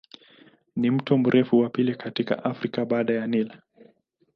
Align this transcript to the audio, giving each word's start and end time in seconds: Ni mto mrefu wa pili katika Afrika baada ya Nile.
Ni 0.75 0.91
mto 0.91 1.17
mrefu 1.17 1.59
wa 1.59 1.69
pili 1.69 1.95
katika 1.95 2.43
Afrika 2.45 2.85
baada 2.85 3.13
ya 3.13 3.27
Nile. 3.27 3.53